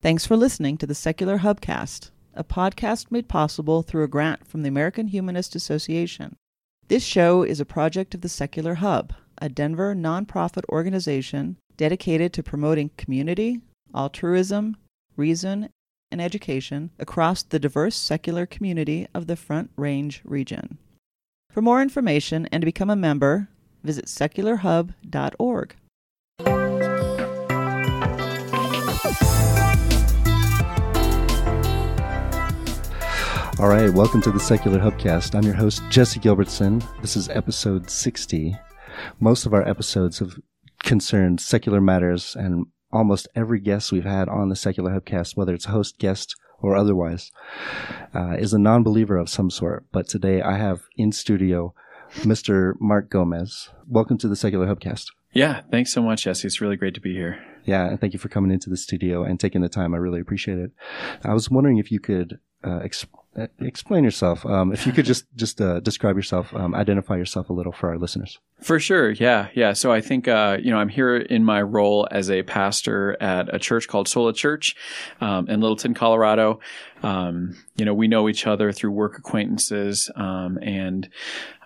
[0.00, 4.62] Thanks for listening to the Secular Hubcast, a podcast made possible through a grant from
[4.62, 6.36] the American Humanist Association.
[6.86, 12.44] This show is a project of the Secular Hub, a Denver nonprofit organization dedicated to
[12.44, 13.60] promoting community,
[13.92, 14.76] altruism,
[15.16, 15.68] reason,
[16.12, 20.78] and education across the diverse secular community of the Front Range region.
[21.50, 23.48] For more information and to become a member,
[23.82, 25.74] visit secularhub.org.
[33.60, 35.34] All right, welcome to the Secular Hubcast.
[35.34, 36.80] I'm your host, Jesse Gilbertson.
[37.00, 38.56] This is episode 60.
[39.18, 40.38] Most of our episodes have
[40.84, 45.64] concerned secular matters, and almost every guest we've had on the Secular Hubcast, whether it's
[45.64, 47.32] host, guest, or otherwise,
[48.14, 49.86] uh, is a non believer of some sort.
[49.90, 51.74] But today I have in studio
[52.18, 52.74] Mr.
[52.78, 53.70] Mark Gomez.
[53.88, 55.06] Welcome to the Secular Hubcast.
[55.32, 56.46] Yeah, thanks so much, Jesse.
[56.46, 57.44] It's really great to be here.
[57.64, 59.94] Yeah, and thank you for coming into the studio and taking the time.
[59.94, 60.70] I really appreciate it.
[61.24, 63.06] I was wondering if you could uh, exp-
[63.60, 64.44] explain yourself.
[64.46, 67.88] Um, if you could just just uh, describe yourself, um, identify yourself a little for
[67.90, 68.38] our listeners.
[68.60, 69.72] For sure, yeah, yeah.
[69.72, 73.54] So I think uh, you know I'm here in my role as a pastor at
[73.54, 74.74] a church called Sola Church
[75.20, 76.60] um, in Littleton, Colorado.
[77.02, 81.08] Um, you know, we know each other through work acquaintances, um, and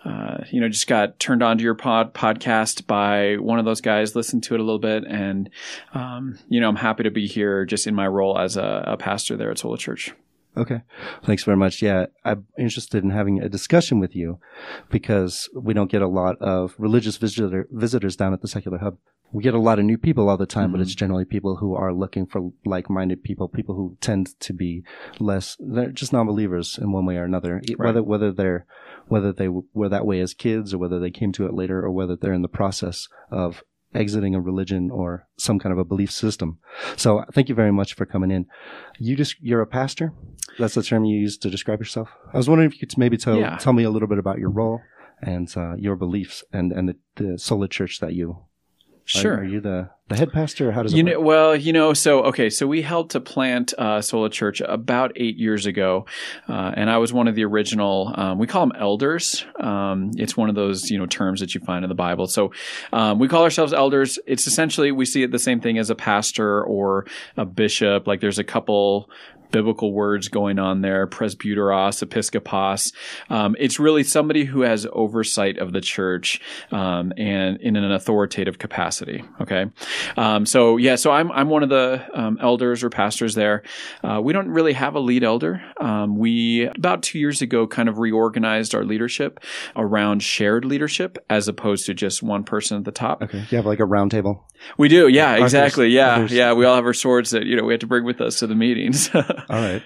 [0.04, 3.80] uh, you know, just got turned on to your pod podcast by one of those
[3.80, 4.16] guys.
[4.16, 5.48] Listened to it a little bit, and
[5.94, 8.96] um, you know, I'm happy to be here just in my role as a, a
[8.96, 10.12] pastor there at Sola Church.
[10.56, 10.82] Okay.
[11.24, 11.80] Thanks very much.
[11.80, 14.38] Yeah, I'm interested in having a discussion with you
[14.90, 18.98] because we don't get a lot of religious visitor, visitors down at the Secular Hub.
[19.32, 20.72] We get a lot of new people all the time, mm-hmm.
[20.72, 24.84] but it's generally people who are looking for like-minded people, people who tend to be
[25.18, 27.78] less, they're just non-believers in one way or another, right.
[27.78, 28.66] whether, whether they're,
[29.06, 31.90] whether they were that way as kids or whether they came to it later or
[31.90, 33.62] whether they're in the process of
[33.94, 36.58] exiting a religion or some kind of a belief system.
[36.96, 38.46] So thank you very much for coming in.
[38.98, 40.12] You just, you're a pastor.
[40.58, 42.08] That's the term you use to describe yourself.
[42.32, 43.56] I was wondering if you could maybe tell, yeah.
[43.56, 44.80] tell me a little bit about your role
[45.22, 48.44] and uh, your beliefs and, and the, the Sola church that you
[49.04, 49.34] Sure.
[49.34, 50.72] Are, are, you the, the head pastor?
[50.72, 51.18] How does you know?
[51.18, 51.26] Work?
[51.26, 55.36] Well, you know, so okay, so we helped to plant uh, Sola Church about eight
[55.36, 56.06] years ago,
[56.48, 58.12] uh, and I was one of the original.
[58.14, 59.44] Um, we call them elders.
[59.58, 62.26] Um, it's one of those you know terms that you find in the Bible.
[62.26, 62.52] So
[62.92, 64.18] um, we call ourselves elders.
[64.26, 68.06] It's essentially we see it the same thing as a pastor or a bishop.
[68.06, 69.08] Like there's a couple
[69.52, 72.92] biblical words going on there, presbyteros, episkopos.
[73.30, 76.40] Um, it's really somebody who has oversight of the church
[76.72, 79.22] um, and in an authoritative capacity.
[79.40, 79.66] Okay,
[80.16, 83.62] um, so yeah, so I'm I'm one of the um, elders or pastors there.
[84.02, 85.62] Uh, we don't really have a lead elder.
[85.80, 89.40] Um, we about two years ago kind of reorganized our leadership
[89.76, 93.22] around shared leadership as opposed to just one person at the top.
[93.22, 94.46] Okay, you have like a round table.
[94.78, 96.52] We do, yeah, exactly, yeah, yeah.
[96.52, 98.46] We all have our swords that you know we have to bring with us to
[98.46, 99.10] the meetings.
[99.14, 99.82] All right.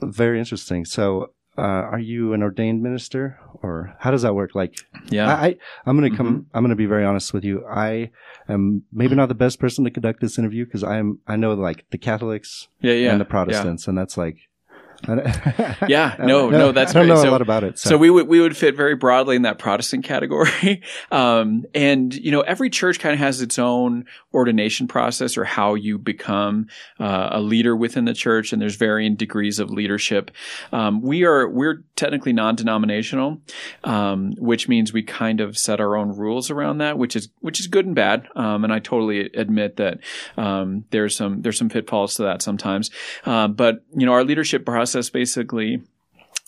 [0.00, 0.84] Very interesting.
[0.84, 4.54] So, uh, are you an ordained minister, or how does that work?
[4.54, 4.78] Like,
[5.10, 6.26] yeah, I, I am going to come.
[6.28, 6.56] Mm-hmm.
[6.56, 7.66] I'm going to be very honest with you.
[7.66, 8.10] I
[8.48, 11.18] am maybe not the best person to conduct this interview because I am.
[11.26, 13.90] I know like the Catholics, yeah, yeah, and the Protestants, yeah.
[13.90, 14.47] and that's like
[15.88, 17.14] yeah, no, no, that's I don't great.
[17.14, 17.78] know so, a lot about it.
[17.78, 17.90] So.
[17.90, 17.98] so.
[17.98, 20.82] we would we would fit very broadly in that Protestant category,
[21.12, 25.74] um, and you know every church kind of has its own ordination process or how
[25.74, 26.66] you become
[26.98, 30.32] uh, a leader within the church, and there's varying degrees of leadership.
[30.72, 33.40] Um, we are we're technically non-denominational,
[33.82, 37.58] um, which means we kind of set our own rules around that, which is which
[37.60, 38.28] is good and bad.
[38.36, 39.98] Um, and I totally admit that
[40.36, 42.90] um, there's some there's some pitfalls to that sometimes,
[43.26, 45.82] uh, but you know our leadership process basically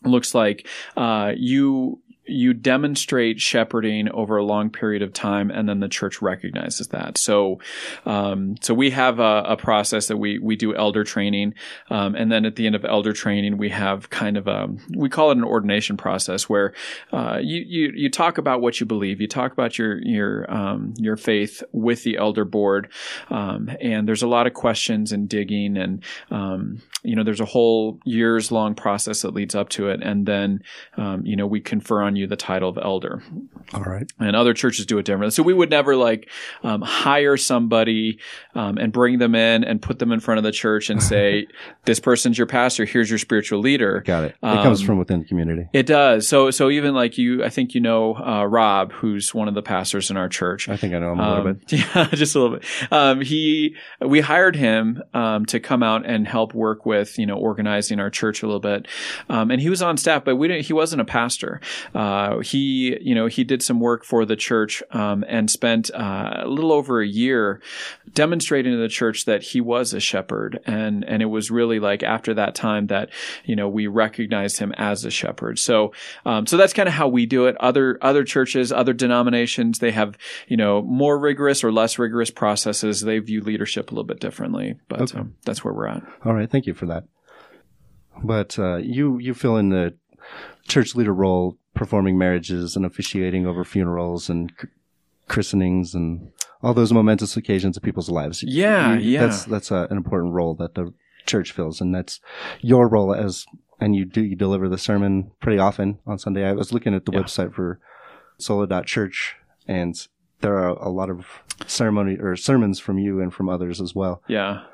[0.05, 0.67] looks like
[0.97, 2.01] uh, you
[2.31, 7.19] you demonstrate shepherding over a long period of time, and then the church recognizes that.
[7.19, 7.61] So,
[8.07, 11.55] um, so we have a, a, process that we we do elder training,
[11.91, 15.09] um, and then at the end of elder training, we have kind of a we
[15.09, 16.73] call it an ordination process where
[17.13, 20.95] uh, you you you talk about what you believe, you talk about your your um,
[20.97, 22.91] your faith with the elder board,
[23.29, 27.45] um, and there's a lot of questions and digging, and um, you know there's a
[27.45, 30.63] whole years long process that leads up to it, and then
[30.97, 33.23] um, you know we confer on you the title of elder.
[33.73, 34.11] All right.
[34.19, 35.31] And other churches do it differently.
[35.31, 36.29] So we would never like
[36.63, 38.19] um, hire somebody
[38.55, 41.47] um, and bring them in and put them in front of the church and say,
[41.85, 42.85] "This person's your pastor.
[42.85, 44.37] Here's your spiritual leader." Got it.
[44.43, 45.69] It um, comes from within the community.
[45.73, 46.29] It does.
[46.29, 49.63] So so even like you, I think you know uh, Rob, who's one of the
[49.63, 50.69] pastors in our church.
[50.69, 51.73] I think I know him a little um, bit.
[51.81, 52.93] Yeah, just a little bit.
[52.93, 57.37] Um, he we hired him um, to come out and help work with you know
[57.37, 58.87] organizing our church a little bit,
[59.29, 60.67] and he was on staff, but we didn't.
[60.67, 61.61] He wasn't a pastor.
[61.95, 65.91] Uh, uh, he, you know, he did some work for the church um, and spent
[65.95, 67.61] uh, a little over a year
[68.15, 72.03] demonstrating to the church that he was a shepherd, and and it was really like
[72.03, 73.11] after that time that
[73.45, 75.59] you know we recognized him as a shepherd.
[75.59, 75.93] So
[76.25, 77.57] um, so that's kind of how we do it.
[77.61, 80.17] Other other churches, other denominations, they have
[80.49, 83.01] you know more rigorous or less rigorous processes.
[83.03, 85.19] They view leadership a little bit differently, but Okay.
[85.19, 86.03] um, that's where we're at.
[86.25, 87.05] All right, thank you for that.
[88.23, 89.95] But uh, you you fill in the
[90.69, 94.53] church leader role, performing marriages and officiating over funerals and
[95.29, 96.31] christenings and
[96.63, 98.43] all those momentous occasions of people's lives.
[98.43, 99.21] Yeah, You- yeah.
[99.27, 100.93] That's that's uh, an important role that the
[101.27, 102.21] church fills, and that's
[102.61, 103.47] your role as.
[103.83, 106.45] And you do you deliver the sermon pretty often on Sunday.
[106.47, 107.21] I was looking at the Yeah.
[107.23, 107.81] website for
[108.37, 109.37] Sola.church,
[109.67, 109.95] and
[110.43, 111.27] there are a lot of
[111.67, 114.23] ceremony or sermons from you and from others as well.
[114.29, 114.65] Yeah.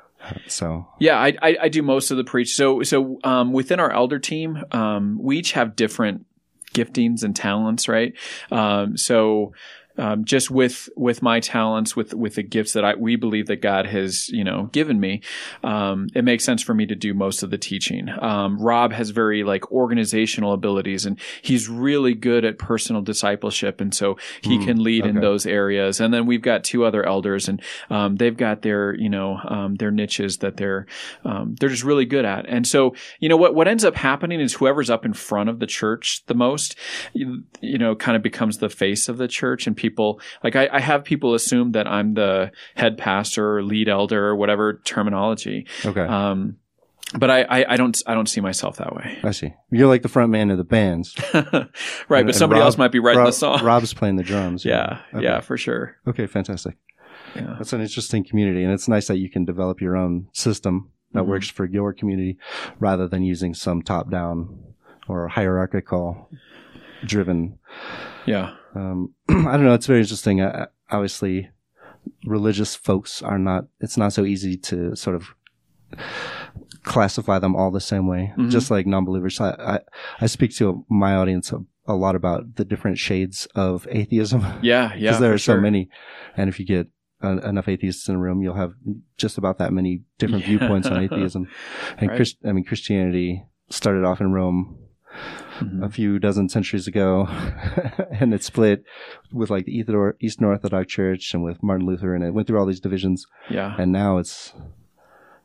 [0.47, 2.53] So Yeah, I, I, I do most of the preach.
[2.55, 6.25] So so um, within our elder team, um, we each have different
[6.73, 8.13] giftings and talents, right?
[8.51, 9.53] Um, so.
[9.97, 13.61] Um, just with with my talents, with with the gifts that I we believe that
[13.61, 15.21] God has you know given me,
[15.63, 18.07] um, it makes sense for me to do most of the teaching.
[18.21, 23.93] Um, Rob has very like organizational abilities, and he's really good at personal discipleship, and
[23.93, 25.99] so he Hmm, can lead in those areas.
[25.99, 29.75] And then we've got two other elders, and um, they've got their you know um,
[29.75, 30.85] their niches that they're
[31.25, 32.45] um, they're just really good at.
[32.47, 35.59] And so you know what what ends up happening is whoever's up in front of
[35.59, 36.75] the church the most,
[37.13, 39.86] you, you know, kind of becomes the face of the church, and people
[40.43, 44.35] like I, I have people assume that I'm the head pastor, or lead elder, or
[44.35, 45.67] whatever terminology.
[45.85, 46.01] okay.
[46.01, 46.57] Um,
[47.17, 49.17] but I, I, I don't I don't see myself that way.
[49.23, 49.53] I see.
[49.71, 51.15] You're like the front man of the bands.
[51.33, 53.63] right, And- but somebody Rob- else might be writing Rob- the song.
[53.63, 54.65] Rob's playing the drums.
[54.65, 55.23] yeah, Okay.
[55.23, 55.95] yeah, for sure.
[56.05, 56.75] Okay, fantastic.
[57.35, 57.55] Yeah.
[57.57, 61.23] That's an interesting community, and it's nice that you can develop your own system that
[61.23, 61.27] Mhm.
[61.27, 62.37] works for your community
[62.79, 64.59] rather than using some top down
[65.07, 66.29] or hierarchical
[67.05, 67.57] driven.
[68.25, 68.55] Yeah.
[68.77, 69.73] Um, I don't know.
[69.73, 70.41] It's very interesting.
[70.41, 71.49] Uh, obviously,
[72.25, 75.29] religious folks are not, it's not so easy to sort of
[76.83, 78.49] classify them all the same way, Mhm.
[78.51, 79.39] just like non-believers.
[79.41, 79.79] I, I,
[80.21, 84.93] I speak to my audience a, a lot about the different shades of atheism Yeah,
[84.93, 84.99] yeah.
[85.11, 85.61] because there are so sure.
[85.61, 85.89] many.
[86.35, 86.87] And if you get
[87.23, 88.73] uh, enough atheists in a room, you'll have
[89.17, 90.57] just about that many different Yeah.
[90.57, 91.47] viewpoints on atheism.
[91.97, 92.15] And Right.
[92.17, 94.77] Christ, I mean, Christianity started off in Rome
[95.59, 95.83] Mhm.
[95.83, 97.27] a few dozen centuries ago,
[98.11, 98.83] and it split
[99.31, 99.75] with like the
[100.19, 103.25] Eastern Orthodox Church and with Martin Luther, and it went through all these divisions.
[103.49, 103.75] Yeah.
[103.79, 104.53] And now it's,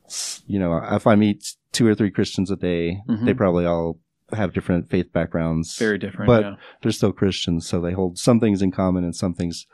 [0.05, 3.25] it's you know, if I meet two or three Christians a day, Mhm.
[3.25, 3.99] they probably all
[4.33, 5.79] have different faith backgrounds.
[5.79, 6.27] Very different.
[6.27, 6.55] but- yeah.
[6.83, 9.67] they're still Christians, so they hold some things in common and some things,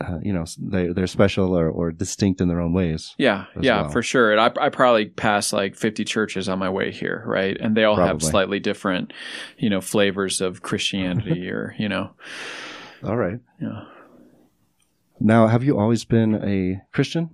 [0.00, 3.14] uh, you know, they they're special or, or distinct in their own ways.
[3.16, 3.90] Yeah, yeah, well.
[3.90, 4.32] for sure.
[4.32, 7.56] And I, I probably passed like 50 churches on my way here, right?
[7.60, 9.12] And they all have slightly different,
[9.56, 12.10] you know, flavors of Christianity or, you know,
[13.04, 13.38] All right.
[13.60, 13.84] yeah.
[15.20, 17.30] Now, have you always been a Christian?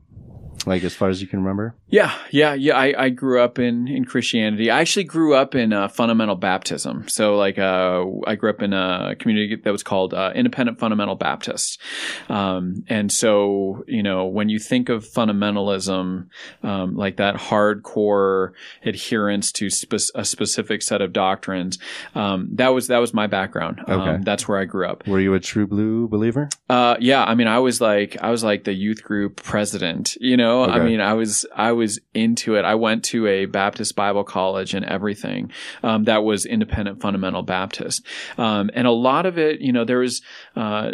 [0.66, 1.74] Like as far as you can remember?
[1.88, 2.76] Yeah, yeah, yeah.
[2.76, 4.70] I, I grew up in, in Christianity.
[4.70, 7.08] I actually grew up in uh, fundamental baptism.
[7.08, 11.14] So, like, uh, I grew up in a community that was called uh, Independent Fundamental
[11.16, 11.80] Baptist.
[12.28, 16.26] Um, and so, you know, when you think of fundamentalism,
[16.62, 18.52] um, like that hardcore
[18.84, 21.78] adherence to spe- a specific set of doctrines,
[22.14, 23.80] um, that was that was my background.
[23.86, 24.18] Um, Okay.
[24.24, 25.06] that's where I grew up.
[25.06, 26.48] Were you a true blue believer?
[26.68, 30.36] Uh, yeah, I mean, I was like, I was like the youth group president, you
[30.36, 30.85] know, I Okay.
[30.85, 32.64] mean, I was, I was into it.
[32.64, 35.51] I went to a Baptist Bible college and everything,
[35.82, 38.05] um, that was independent fundamental Baptist.
[38.36, 40.22] Um, and a lot of it, you know, there was,
[40.56, 40.91] uh,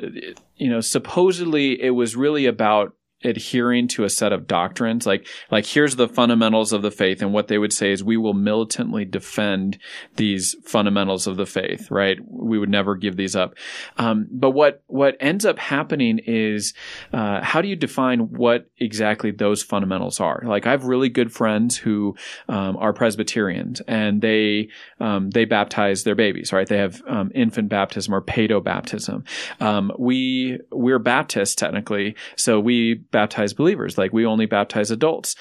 [0.56, 2.94] you know, supposedly it was really about
[3.26, 5.06] adhering to a set of doctrines.
[5.06, 8.16] Like like here's the fundamentals of the faith and what they would say is we
[8.16, 9.78] will militantly defend
[10.16, 12.18] these fundamentals of the faith right?
[12.28, 13.54] We would never give these up.
[13.96, 16.74] Um, but what what ends up happening is
[17.12, 20.42] uh, how do you define what exactly those fundamentals are?
[20.44, 22.14] Like i have really good friends who
[22.48, 24.68] um, are presbyterians and they
[25.00, 26.66] um, they baptize their babies right?
[26.66, 29.24] They have um, infant baptism or pedo baptism
[29.60, 33.96] um, we we're baptists technically so we baptize believers.
[33.96, 35.34] Like we only baptize adults.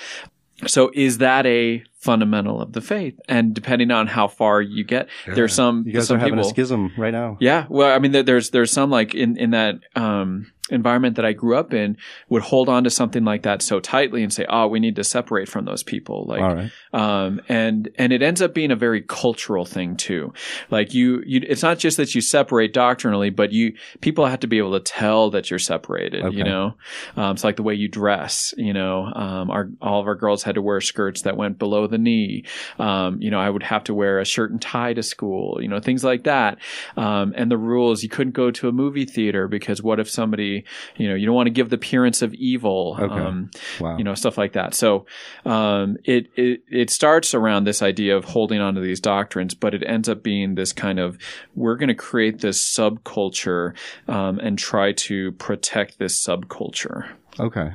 [0.67, 3.20] So is that a fundamental of the faith?
[3.27, 6.48] And depending on how far you get there's some You guys some are having people,
[6.48, 7.36] a schism right now.
[7.41, 11.25] yeah, well, I mean, there- there's there's some like in in that um environment that
[11.25, 11.98] I grew up in
[12.29, 15.03] would hold on to something like that so tightly and say, "Oh, we need to
[15.03, 16.72] separate from those people." Like, right.
[16.93, 20.34] um, and and it ends up being a very cultural thing too.
[20.72, 24.48] Like you, you, it's not just that you separate doctrinally, but you people have to
[24.48, 26.24] be able to tell that you're separated.
[26.24, 26.38] Okay.
[26.38, 26.75] You know,
[27.15, 28.53] um, it's like the way you dress.
[28.57, 31.88] You know, um, our all of our girls had to wear skirts that went below
[31.88, 32.45] the knee.
[32.79, 35.60] Um, you know, I would have to wear a shirt and tie to school.
[35.62, 36.57] You know, things like that.
[36.98, 40.55] Um, and the rules you couldn't go to a movie theater because what if somebody,
[40.96, 42.96] you know, you don't want to give the appearance of evil.
[43.00, 43.14] Okay.
[43.14, 43.98] Um, Wow.
[43.98, 45.06] you know stuff like that so
[45.46, 49.74] um, it, it it starts around this idea of holding on to these doctrines but
[49.74, 51.18] it ends up being this kind of
[51.56, 53.76] we're going to create this subculture
[54.08, 57.10] um, and try to protect this subculture
[57.40, 57.72] Okay.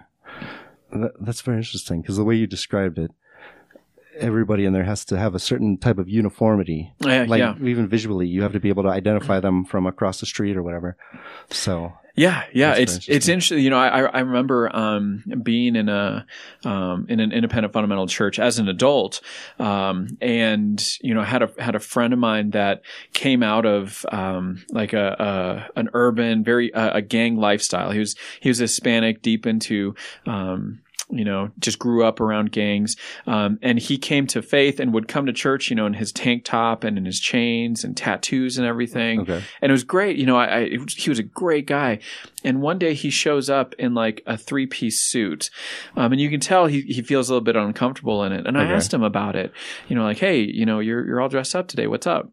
[0.93, 3.11] That, that's very interesting because the way you described it,
[4.19, 6.93] everybody in there has to have a certain type of uniformity.
[7.01, 10.21] yeah Like yeah even visually, you have to be able to identify them from across
[10.21, 10.97] the street or whatever.
[11.51, 13.61] So Yeah, yeah, That's it's it's interesting.
[13.61, 16.27] You know, I I remember um, being in a
[16.65, 19.21] um, in an independent fundamental church as an adult,
[19.59, 24.05] um, and you know had a had a friend of mine that came out of
[24.11, 27.91] um, like a, a an urban very uh, a gang lifestyle.
[27.91, 29.95] He was he was Hispanic, deep into.
[31.13, 32.97] You know, just grew up around gangs.
[33.27, 36.13] Um, and he came to faith and would come to church, you know, in his
[36.13, 40.17] tank top and in his chains and tattoos and everything okay, and it was great.
[40.17, 41.99] You know, I, I it was, he was a great guy.
[42.45, 45.51] And one day he shows up in like a three piece suit,
[45.97, 48.47] um, and you can tell he he feels a little bit uncomfortable in it.
[48.47, 48.75] And I Okay.
[48.75, 49.53] asked him about it.
[49.89, 51.87] You know, like, hey, you know, you're you're all dressed up today.
[51.87, 52.31] What's up?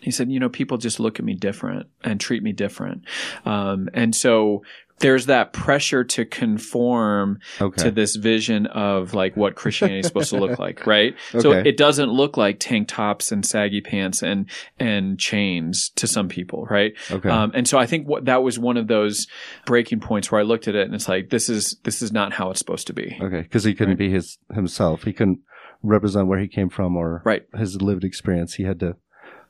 [0.00, 3.04] He said, you know, people just look at me different and treat me different,
[3.44, 4.62] um, and so.
[5.00, 10.30] There's that pressure to conform okay, to this vision of like what Christianity is supposed
[10.30, 11.14] to look like, right?
[11.38, 14.48] So it doesn't look like tank tops and saggy pants and
[14.78, 16.94] and chains to some people, right?
[17.10, 19.26] okay, Um, and so I think what that was one of those
[19.66, 22.32] breaking points where I looked at it and it's like this is this is not
[22.32, 23.18] how it's supposed to be.
[23.20, 23.98] okay, because he couldn't Right.
[23.98, 25.02] be his himself.
[25.04, 25.40] He couldn't
[25.82, 27.42] represent where he came from or Right.
[27.56, 28.54] his lived experience.
[28.54, 28.96] He had to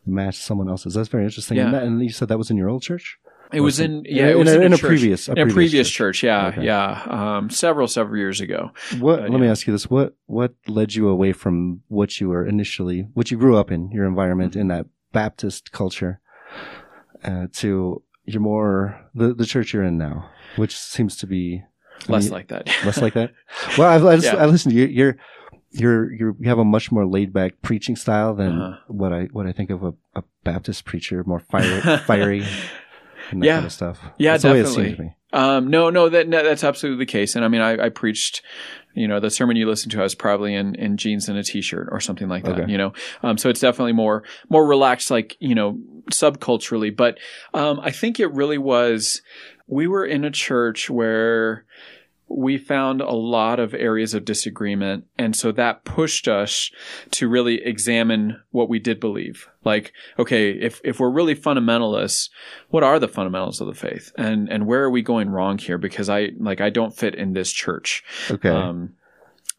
[0.07, 0.95] match someone else's.
[0.95, 1.57] That's very interesting.
[1.59, 1.67] Yeah.
[1.67, 3.19] And, that, and you said that was in your old church.
[3.53, 4.89] It was in yeah, it in was a- in, in a church.
[4.89, 6.19] previous- a in a previous previous church.
[6.21, 6.25] church.
[6.25, 6.65] Yeah, Okay.
[6.65, 8.73] yeah, um, several several years ago.
[8.99, 9.29] What?
[9.31, 13.07] Let me ask you this: what what led you away from what you were initially,
[13.15, 14.61] what you grew up in, your environment Mm-hmm.
[14.61, 16.21] in that Baptist culture,
[17.25, 21.63] uh, to your more the the church you're in now, which seems to be
[22.09, 22.67] I Less mean, like that.
[22.85, 23.31] less like that.
[23.79, 24.43] Well, I've, I, just, Yeah.
[24.43, 24.87] I listened to you.
[24.87, 25.17] You're
[25.71, 28.77] you're you're you have a much more laid back preaching style than Uh-huh.
[28.89, 32.45] what I what I think of a, a Baptist preacher, more fiery, fiery,
[33.31, 33.55] and that Yeah.
[33.57, 34.01] kind of stuff.
[34.19, 34.97] Yeah, That's the way it definitely.
[34.97, 35.17] to me.
[35.33, 37.35] Um, no, no, that no, that's absolutely the case.
[37.35, 38.41] And I mean, I, I preached,
[38.95, 41.43] you know, the sermon you listened to, I was probably in, in jeans and a
[41.43, 42.71] t-shirt or something like that, Okay.
[42.71, 42.93] you know?
[43.25, 45.77] Um, so it's definitely more, more relaxed, like, you know,
[46.13, 46.97] subculturally.
[46.97, 47.19] But,
[47.53, 49.23] um, I think it really was,
[49.67, 51.65] we were in a church where
[52.29, 55.05] we found a lot of areas of disagreement.
[55.19, 56.71] And so that pushed us
[57.13, 59.49] to really examine what we did believe.
[59.63, 62.31] Like, okay, if, if we're really fundamentalists,
[62.71, 64.13] what are the fundamentals of the faith?
[64.17, 65.79] And, and where are we going wrong here?
[65.79, 68.03] Because I, like, I don't fit in this church.
[68.31, 68.49] Okay.
[68.49, 68.95] Um,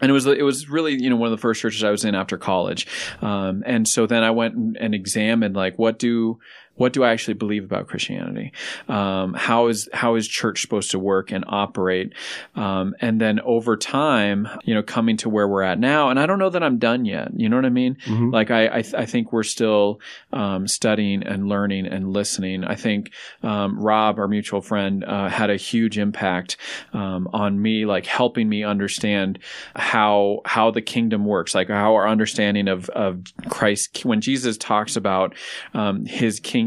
[0.01, 2.03] and it was it was really you know one of the first churches I was
[2.03, 2.85] in after college,
[3.21, 6.39] um, and so then I went and, and examined like what do
[6.75, 8.51] what do I actually believe about Christianity?
[8.89, 12.13] Um, how is how is church supposed to work and operate?
[12.55, 16.25] Um, and then over time, you know, coming to where we're at now, and I
[16.25, 17.31] don't know that I'm done yet.
[17.35, 17.95] You know what I mean?
[18.05, 18.33] Mhm.
[18.33, 20.01] Like I I, th- I think we're still
[20.33, 22.63] um, studying and learning and listening.
[22.65, 26.57] I think um, Rob, our mutual friend, uh, had a huge impact
[26.93, 29.39] um, on me, like helping me understand
[29.77, 34.95] how how the kingdom works, like how our understanding of of Christ when Jesus talks
[34.97, 35.35] about
[35.73, 36.64] um, His kingdom.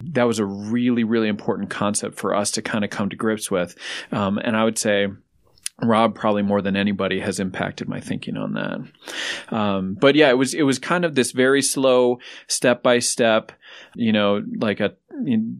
[0.00, 3.50] That was a really really important concept for us to kind of come to grips
[3.50, 3.76] with,
[4.12, 5.08] um, and I would say.
[5.82, 8.80] Rob probably more than anybody has impacted my thinking on that.
[9.48, 13.50] Um, but yeah, it was it was kind of this very slow, step by step,
[13.94, 14.92] you know, like a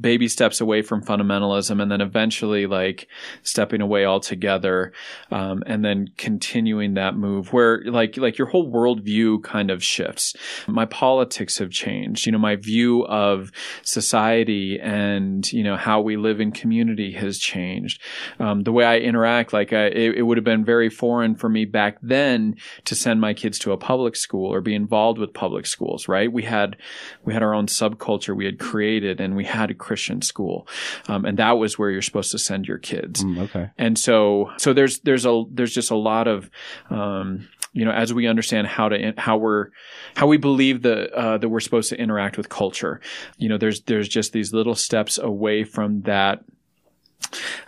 [0.00, 3.08] baby steps away from fundamentalism, and then eventually like
[3.42, 4.92] stepping away altogether,
[5.30, 10.34] um, and then continuing that move where like like your whole worldview kind of shifts.
[10.66, 12.26] My politics have changed.
[12.26, 13.50] You know, my view of
[13.82, 18.00] society and you know how we live in community has changed.
[18.38, 21.48] Um, the way I interact, like I, it, it would have been very foreign for
[21.48, 25.34] me back then to send my kids to a public school or be involved with
[25.34, 26.08] public schools.
[26.08, 26.32] Right?
[26.32, 26.76] We had
[27.24, 30.66] we had our own subculture we had created, and we had a Christian school,
[31.08, 33.70] um, and that was where you're supposed to send your kids Mm, okay.
[33.76, 36.48] and so so there's there's a there's just a lot of
[36.88, 39.68] um, you know as we understand how to how we're
[40.16, 43.00] how we believe that uh, that we're supposed to interact with culture
[43.36, 46.42] you know there's there's just these little steps away from that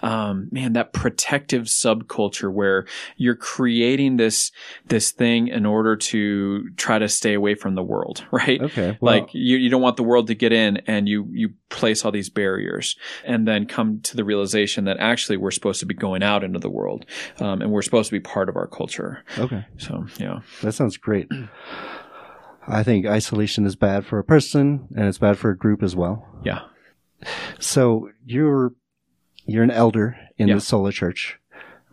[0.03, 4.51] um, man, that protective subculture where you're creating this
[4.87, 8.61] this thing in order to try to stay away from the world, right?
[8.61, 8.99] Okay.
[9.01, 12.05] Well, like you, you don't want the world to get in and you you place
[12.05, 15.95] all these barriers and then come to the realization that actually we're supposed to be
[15.95, 17.07] going out into the world
[17.41, 19.65] um, and we're supposed to be part of our culture okay.
[19.79, 21.29] so yeah That sounds great.
[22.69, 25.97] I think isolation is bad for a person and it's bad for a group as
[25.97, 26.29] well.
[26.45, 26.61] yeah
[27.59, 28.73] So you're
[29.47, 30.55] you're an elder in Yeah.
[30.57, 31.39] the Sola Church,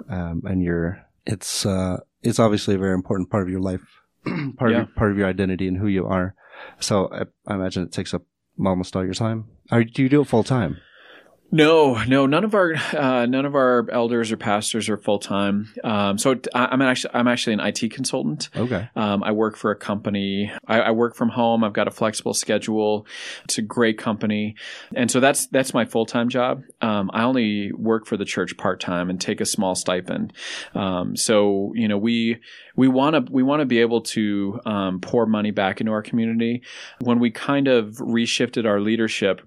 [0.09, 3.81] um, and you're it's uh, it's obviously a very important part of your life,
[4.57, 4.81] part Yeah.
[4.81, 6.35] of your, part of your identity and who you are.
[6.79, 8.23] So I, I imagine it takes up
[8.63, 9.45] almost all your time.
[9.71, 10.77] Or do you do it full time?
[11.51, 15.73] No, no, none of our uh, none of our elders or pastors are full time.
[15.83, 18.49] Um, so I, I'm actually I'm actually an IT consultant.
[18.55, 18.87] Okay.
[18.95, 20.51] Um, I work for a company.
[20.67, 21.63] I, I work from home.
[21.63, 23.07] I've got a flexible schedule.
[23.45, 24.55] It's a great company,
[24.95, 26.61] and so that's that's my full time job.
[26.81, 30.33] Um, I only work for the church part time and take a small stipend.
[30.75, 32.41] Um, so you know we
[32.75, 36.03] we want to we want to be able to um, pour money back into our
[36.03, 36.61] community.
[37.01, 39.41] When we kind of reshifted our leadership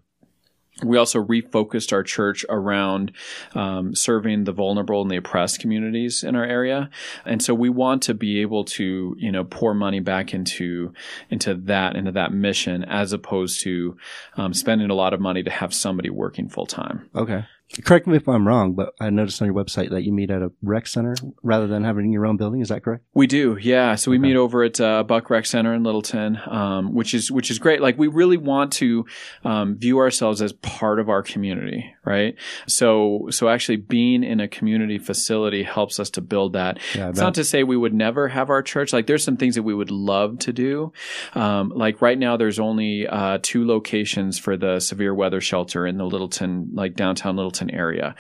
[0.84, 3.12] we also refocused our church around
[3.54, 6.90] um, serving the vulnerable and the oppressed communities in our area
[7.24, 10.92] and so we want to be able to you know pour money back into
[11.30, 13.96] into that into that mission as opposed to
[14.36, 17.44] um, spending a lot of money to have somebody working full time Okay.
[17.84, 20.42] Correct me if I'm wrong, but I noticed on your website that you meet at
[20.42, 22.60] a rec center rather than having your own building.
[22.60, 23.04] Is that correct?
[23.14, 23.94] We do, yeah.
[23.94, 24.22] So we Okay.
[24.28, 27.80] meet over at uh, Buck Rec Center in Littleton, um, which is which is great.
[27.80, 29.06] Like we really want to
[29.44, 32.34] um, view ourselves as part of our community, right?
[32.66, 36.78] So so actually being in a community facility helps us to build that.
[36.94, 37.08] Yeah.
[37.08, 38.92] It's not to say we would never have our church.
[38.92, 40.92] Like there's some things that we would love to do.
[41.34, 45.96] Um, like right now, there's only uh, two locations for the severe weather shelter in
[45.96, 48.14] the Littleton, like downtown Littleton area.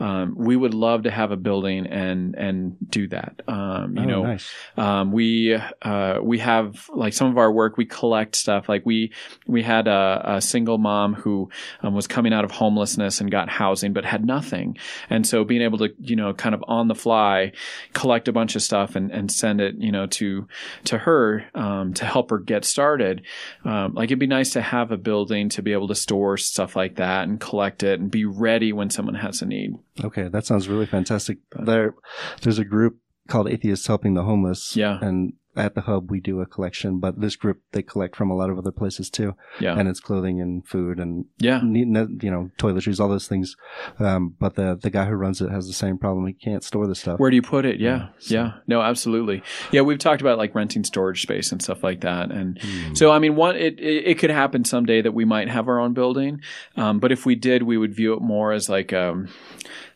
[0.00, 3.40] Um, we would love to have a building and and do that.
[3.48, 4.52] Um, you Oh, know, nice.
[4.76, 7.76] um, we uh, we have like some of our work.
[7.76, 8.68] We collect stuff.
[8.68, 9.12] Like we
[9.46, 11.50] we had a, a single mom who
[11.82, 14.76] um, was coming out of homelessness and got housing, but had nothing.
[15.10, 17.52] And so being able to you know kind of on the fly
[17.92, 20.46] collect a bunch of stuff and, and send it you know to
[20.84, 23.22] to her um, to help her get started.
[23.64, 26.76] Um, like it'd be nice to have a building to be able to store stuff
[26.76, 29.72] like that and collect it and be ready when someone has a need.
[30.02, 31.38] Okay, that sounds really fantastic.
[31.58, 31.94] There,
[32.42, 32.98] there's a group
[33.28, 34.76] called Atheists Helping the Homeless.
[34.76, 34.98] Yeah.
[35.00, 38.36] And at the hub, we do a collection, but this group, they collect from a
[38.36, 39.34] lot of other places too.
[39.60, 41.62] Yeah, And it's clothing and food and, yeah.
[41.62, 43.56] you know, toiletries, all those things.
[43.98, 46.26] Um, but the, the guy who runs it has the same problem.
[46.26, 47.18] He can't store the stuff.
[47.20, 47.78] Where do you put it?
[47.80, 48.08] Yeah.
[48.18, 48.52] so- Yeah.
[48.66, 49.42] No, absolutely.
[49.72, 49.82] Yeah.
[49.82, 52.30] We've talked about like renting storage space and stuff like that.
[52.30, 52.94] And Hmm.
[52.94, 55.78] so, I mean, one, it, it, it could happen someday that we might have our
[55.80, 56.40] own building.
[56.76, 59.28] Um, but if we did, we would view it more as like, um,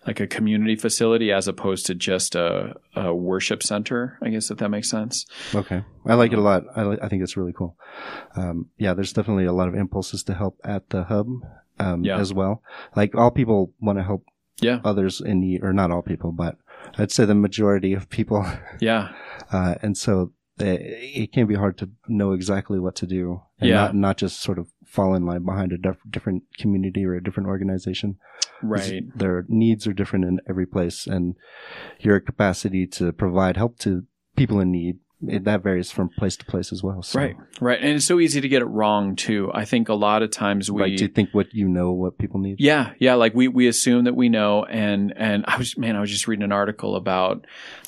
[0.07, 4.59] like a community facility as opposed to just a, a worship center, I guess, if
[4.59, 5.27] that makes sense.
[5.55, 5.83] Okay.
[6.07, 6.65] I like it a lot.
[6.77, 7.77] I, li- I think it's really cool.
[8.37, 11.27] Um, yeah, there's definitely a lot of impulses to help at the hub,
[11.79, 12.19] um, Yeah.
[12.19, 12.63] as well.
[12.97, 14.25] Like all people want to help
[14.61, 14.81] Yeah.
[14.85, 16.57] others in need, or not all people, but
[16.97, 18.47] I'd say the majority of people.
[18.81, 19.13] Yeah.
[19.53, 20.81] Uh, and so it,
[21.25, 23.77] it can be hard to know exactly what to do and Yeah.
[23.87, 27.23] not, not just sort of fall in line behind a dif- different community or a
[27.23, 28.19] different organization.
[28.63, 29.05] Right.
[29.15, 31.37] Their needs are different in every place and
[32.01, 34.05] your capacity to provide help to
[34.37, 37.03] people in need, it, that varies from place to place as well.
[37.03, 37.37] So, Right.
[37.61, 37.81] Right.
[37.81, 39.51] And it's so easy to get it wrong too.
[39.53, 42.39] I think a lot of times we, Like to think what you know, what people
[42.39, 42.61] need.
[42.61, 43.15] Yeah, yeah.
[43.15, 46.29] Like we we assume that we know, and and I was man, I was just
[46.29, 47.47] reading an article about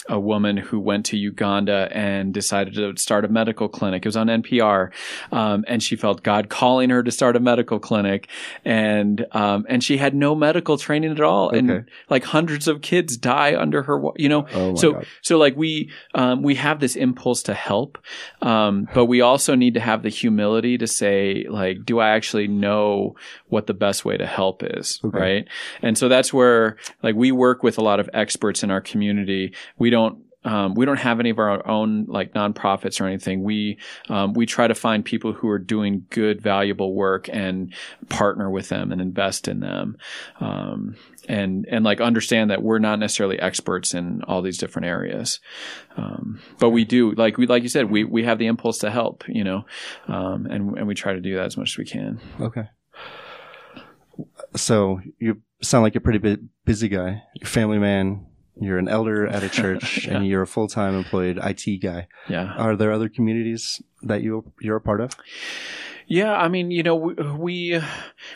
[0.08, 4.04] a woman who went to Uganda and decided to start a medical clinic.
[4.04, 4.90] It was on NPR,
[5.30, 8.28] um, and she felt God calling her to start a medical clinic,
[8.64, 11.58] and um, and she had no medical training at all, Okay.
[11.58, 14.02] and like hundreds of kids die under her.
[14.16, 15.06] You know, Oh my so God.
[15.22, 17.98] so like we um, we have this impulse to help,
[18.42, 22.48] um, but we also need to have the humility to say like, do I actually
[22.48, 23.14] know
[23.48, 25.18] what the best way to help is, Okay.
[25.18, 25.48] right?
[25.82, 29.54] And so that's where like we work with a lot of experts in our community.
[29.78, 30.24] We don't.
[30.42, 33.42] Um, we don't have any of our own like nonprofits or anything.
[33.42, 37.74] We um, we try to find people who are doing good, valuable work and
[38.08, 39.98] partner with them and invest in them,
[40.40, 40.96] um,
[41.28, 45.40] and and like understand that we're not necessarily experts in all these different areas,
[45.98, 48.90] um, but we do like we like you said we we have the impulse to
[48.90, 49.66] help, you know,
[50.08, 52.18] um, and and we try to do that as much as we can.
[52.40, 52.64] Okay.
[54.56, 57.22] So you sound like a pretty bu- busy guy.
[57.44, 58.26] Family man.
[58.60, 60.18] You're an elder at a church, Yeah.
[60.18, 62.06] and you're a full-time employed IT guy.
[62.28, 62.52] Yeah.
[62.56, 65.10] Are there other communities that you you're a part of?
[66.06, 67.80] Yeah, I mean, you know, we we,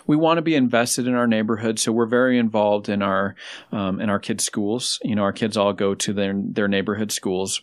[0.06, 3.34] we want to be invested in our neighborhood, so we're very involved in our
[3.72, 4.98] um, in our kids' schools.
[5.02, 7.62] You know, our kids all go to their their neighborhood schools.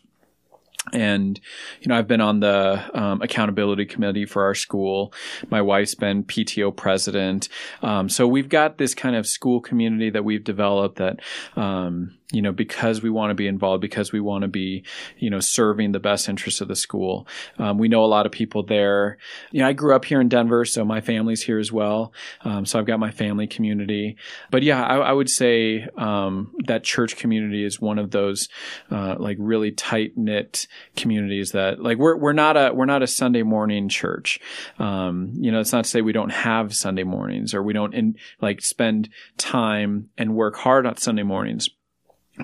[0.93, 1.39] And,
[1.79, 5.13] you know, I've been on the um, accountability committee for our school.
[5.51, 7.49] My wife's been PTO president.
[7.83, 11.19] Um, so we've got this kind of school community that we've developed that,
[11.55, 14.83] um, you know, because we want to be involved, because we want to be,
[15.17, 17.27] you know, serving the best interests of the school.
[17.59, 19.17] Um, we know a lot of people there.
[19.51, 22.13] You know, I grew up here in Denver, so my family's here as well.
[22.43, 24.17] Um, so I've got my family community.
[24.49, 28.47] But yeah, I, I would say um, that church community is one of those
[28.89, 33.07] uh, like really tight knit communities that like we're we're not a we're not a
[33.07, 34.39] Sunday morning church.
[34.79, 37.93] Um, you know, it's not to say we don't have Sunday mornings or we don't
[37.93, 41.69] in, like spend time and work hard on Sunday mornings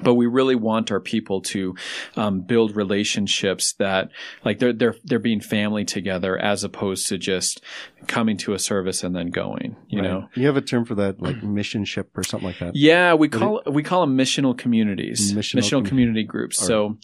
[0.03, 1.75] but we really want our people to
[2.15, 4.09] um, build relationships that
[4.43, 7.61] like they're they're they're being family together as opposed to just
[8.07, 10.07] coming to a service and then going you Right.
[10.09, 12.75] know you have a term for that, like mission ship or something like that.
[12.75, 16.97] yeah we call we call them missional communities Missional missional, com- community groups so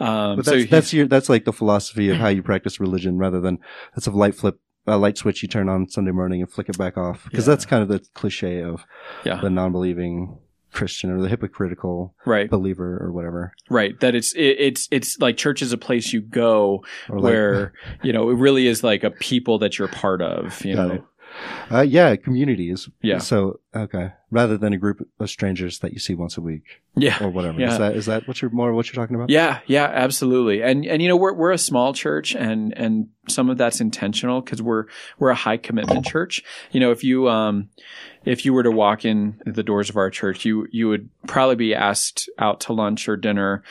[0.00, 3.18] um But so that's that's your that's like the philosophy of how you practice religion,
[3.18, 3.58] rather than
[3.94, 4.58] that's a light flip.
[4.86, 7.52] A light switch you turn on Sunday morning and flick it back off because Yeah.
[7.52, 8.86] that's kind of the cliche of
[9.24, 10.38] yeah the non-believing
[10.72, 13.52] Christian or the hypocritical right believer or whatever.
[13.68, 17.72] right that it's it, it's it's like church is a place you go like- where
[18.02, 21.04] you know it really is like a people that you're part of you know it.
[21.70, 22.88] Uh, yeah, communities.
[23.02, 23.18] Yeah.
[23.18, 27.22] So okay, rather than a group of strangers that you see once a week yeah
[27.22, 27.60] or whatever.
[27.60, 27.72] Yeah.
[27.72, 29.30] Is that is that what you're more what you're talking about?
[29.30, 30.62] Yeah, yeah, absolutely.
[30.62, 34.40] And and you know we're we're a small church and and some of that's intentional
[34.40, 34.86] because we're
[35.18, 36.42] we're a high commitment church.
[36.72, 37.68] You know, if you um
[38.24, 41.56] if you were to walk in the doors of our church, you you would probably
[41.56, 43.62] be asked out to lunch or dinner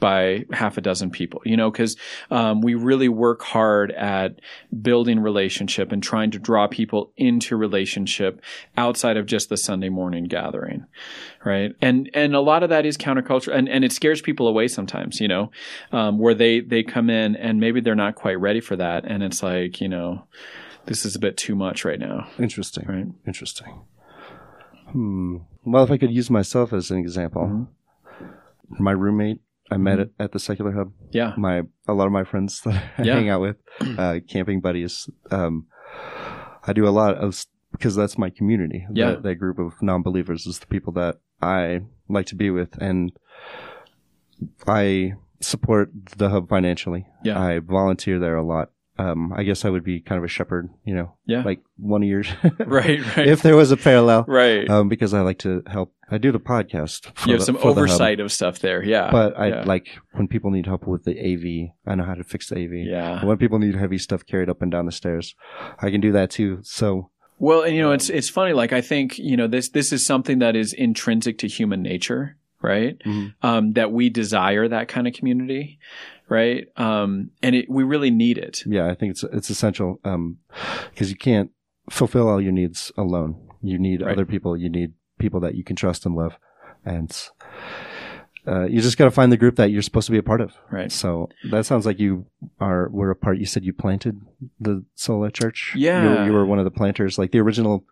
[0.00, 1.96] by half a dozen people, you know, because
[2.30, 4.40] um, we really work hard at
[4.82, 8.40] building relationship and trying to draw people into relationship
[8.76, 10.86] outside of just the Sunday morning gathering,
[11.44, 11.72] right?
[11.80, 15.20] And and a lot of that is counterculture, and and it scares people away sometimes,
[15.20, 15.50] you know,
[15.92, 19.22] um, where they they come in and maybe they're not quite ready for that, and
[19.22, 20.24] it's like you know,
[20.86, 22.86] this is a bit too much right now, Interesting.
[22.88, 23.06] right?
[23.26, 23.82] Interesting.
[24.92, 25.36] Hmm.
[25.64, 27.68] Well, if I could use myself as an example,
[28.72, 28.82] Mm-hmm.
[28.84, 30.92] my roommate I met at, at the Secular Hub.
[31.12, 33.14] Yeah, My a lot of my friends that I Yeah.
[33.14, 33.56] hang out with,
[33.98, 35.08] uh, camping buddies.
[35.30, 35.66] Um,
[36.66, 38.86] I do a lot of because that's my community.
[38.92, 39.10] Yeah.
[39.12, 43.12] That, that group of non-believers is the people that I like to be with, and
[44.66, 47.06] I support the hub financially.
[47.24, 47.40] Yeah.
[47.40, 48.70] I volunteer there a lot.
[49.00, 52.02] Um, I guess I would be kind of a shepherd, you know, yeah, like one
[52.02, 52.28] of yours.
[52.58, 54.24] right, right, if there was a parallel.
[54.28, 54.68] right.
[54.68, 55.92] Um, because I like to help.
[56.10, 57.06] I do the podcast.
[57.16, 59.10] for you have the- some oversight of stuff there, yeah.
[59.10, 59.62] But I yeah.
[59.64, 61.70] like when people need help with the AV.
[61.90, 62.72] I know how to fix the AV.
[62.86, 63.24] yeah.
[63.24, 65.34] When people need heavy stuff carried up and down the stairs,
[65.80, 66.58] I can do that too.
[66.62, 68.52] So Well, and you know, Um, it's it's funny.
[68.52, 72.36] Like I think you know this this is something that is intrinsic to human nature,
[72.60, 72.98] right?
[73.06, 73.34] Mhm.
[73.42, 75.78] Um, that we desire that kind of community,
[76.30, 76.68] right?
[76.76, 78.62] Um, and it, we really need it.
[78.66, 80.00] yeah, I think it's it's essential
[80.90, 81.50] because you can't
[81.90, 83.36] fulfill all your needs alone.
[83.60, 84.12] You need Right.
[84.12, 84.56] other people.
[84.56, 86.38] You need people that you can trust and love,
[86.84, 87.10] and
[88.46, 90.40] uh, you just got to find the group that you're supposed to be a part
[90.40, 90.54] of.
[90.70, 90.90] Right.
[90.90, 92.24] So that sounds like you
[92.58, 93.38] are were a part.
[93.38, 94.22] You said you planted
[94.58, 95.74] the Sola Church.
[95.76, 96.20] Yeah.
[96.20, 97.84] you you were one of the planters, like the original.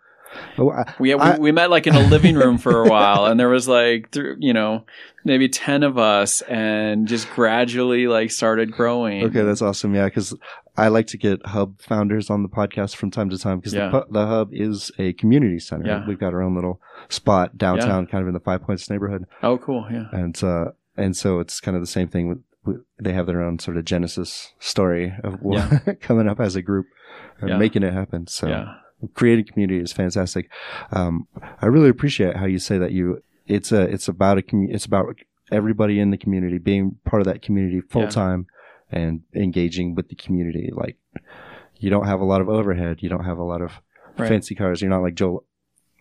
[0.59, 3.27] Oh, I, We, we, I- we met like in a living room for a while,
[3.27, 4.85] and there was like th- you know
[5.25, 9.25] maybe ten of us, and just gradually like started growing.
[9.25, 9.95] okay, that's awesome.
[9.95, 10.35] Yeah, because
[10.77, 13.91] I like to get hub founders on the podcast from time to time because Yeah.
[13.91, 15.87] the, the hub is a community center.
[15.87, 16.07] Yeah.
[16.07, 19.59] We've got our own little spot downtown, kind of in the Five Points neighborhood, oh,
[19.59, 19.87] cool.
[19.91, 20.05] Yeah.
[20.12, 22.38] and uh, and so it's kind of the same thing with.
[22.64, 25.79] with they have their own sort of genesis story of Yeah.
[26.01, 26.87] coming up as a group
[27.41, 27.57] and Yeah.
[27.57, 28.27] making it happen.
[28.27, 28.75] So Yeah.
[29.15, 30.51] Creating community is fantastic.
[30.93, 31.29] Um,
[31.63, 34.85] I really appreciate how you say that you it's a it's about a commu- it's
[34.85, 35.17] about
[35.51, 38.47] everybody in the community being part of that community full time
[38.91, 40.71] and engaging with the community.
[40.73, 40.97] Like
[41.77, 43.81] you don't have a lot of overhead, you don't have a lot of
[44.19, 44.29] Right.
[44.29, 44.83] fancy cars.
[44.83, 45.45] You're not like Joel.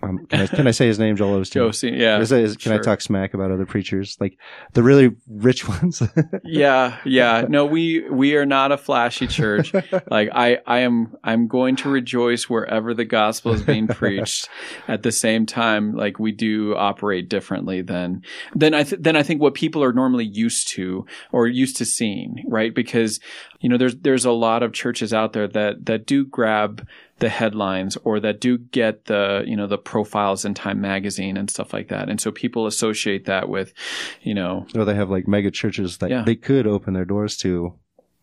[0.03, 1.53] Um, can, I, can I say his name, Joel Osteen?
[1.53, 1.89] Josie.
[1.89, 2.19] Yeah.
[2.19, 4.37] Is it- is- can I talk smack about other preachers, like
[4.73, 6.03] the really rich ones?
[6.43, 9.73] yeah yeah no we we are not a flashy church
[10.11, 14.47] like i i am i'm going to rejoice wherever the gospel is being preached
[14.87, 18.21] at the same time like we do operate differently than
[18.55, 21.85] than i th- than i think what people are normally used to or used to
[21.85, 23.19] seeing right because
[23.59, 26.87] you know there's there's a lot of churches out there that that do grab
[27.19, 31.49] the headlines or that do get the you know the profiles in time magazine and
[31.49, 33.73] stuff like that and so people associate that with
[34.21, 36.23] you know or they have like mega churches that Yeah.
[36.23, 37.73] they could open their doors to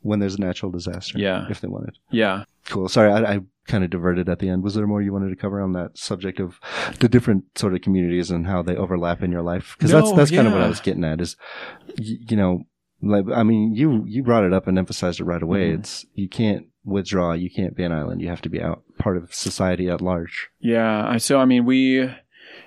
[0.03, 1.19] when there's a natural disaster.
[1.19, 1.47] Yeah.
[1.49, 1.97] If they wanted.
[2.11, 2.45] Yeah.
[2.67, 2.91] Cool.
[2.91, 4.63] Sorry, I, I kind of diverted at the end.
[4.63, 6.61] Was there more you wanted to cover on that subject of
[7.01, 9.75] the different sort of communities and how they overlap in your life?
[9.79, 11.23] Because that's No, that's kind of what I was getting at.
[11.23, 11.37] Is
[11.97, 12.65] you, you know,
[13.01, 15.71] like I mean, you you brought it up and emphasized it right away.
[15.71, 15.79] Mhm.
[15.79, 17.33] It's you can't withdraw.
[17.33, 18.20] You can't be an island.
[18.20, 20.51] You have to be out part of society at large.
[20.61, 21.16] Yeah.
[21.18, 22.11] So I mean, we,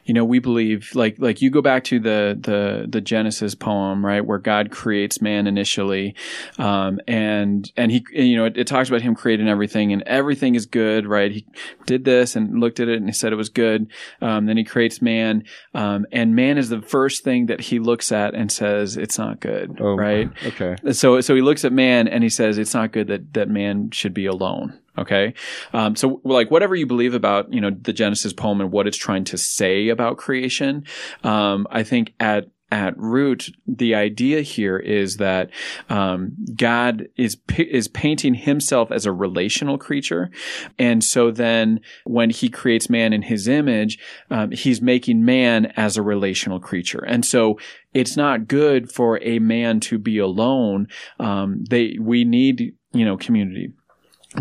[0.08, 4.06] you know, we believe like like you go back to the the the Genesis poem,
[4.06, 6.16] right, where God creates man initially,
[6.58, 10.56] um, and and he, you know, it, it talks about him creating everything, and everything
[10.56, 11.32] is good, right?
[11.34, 11.46] He
[11.86, 13.92] did this and looked at it and he said it was good.
[14.22, 15.44] Um, then he creates man,
[15.74, 19.42] um, and man is the first thing that he looks at and says it's not
[19.42, 20.32] good, Oh, right?
[20.46, 20.78] Okay.
[20.94, 23.92] So so he looks at man and he says it's not good that that man
[23.92, 24.80] should be alone.
[24.98, 25.34] Okay,
[25.74, 28.98] um, so like whatever you believe about you know the Genesis poem and what it's
[28.98, 30.86] trying to say about creation,
[31.24, 35.50] um, I think at at root the idea here is that
[35.90, 40.30] um, God is is painting himself as a relational creature,
[40.78, 45.96] and so then when he creates man in his image, um, he's making man as
[45.96, 47.58] a relational creature, and so
[47.94, 50.88] it's not good for a man to be alone.
[51.20, 53.72] Um, they we need you know community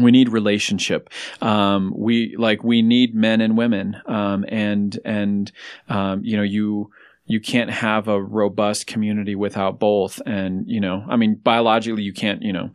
[0.00, 1.09] we need relationship
[1.42, 5.52] um, we like we need men and women um, and and
[5.88, 6.90] um, you know you
[7.26, 12.12] you can't have a robust community without both and you know i mean biologically you
[12.12, 12.70] can't you know